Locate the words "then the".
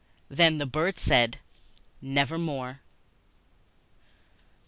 0.29-0.65